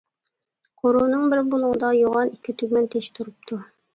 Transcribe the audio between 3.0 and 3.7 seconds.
تۇرۇپتۇ.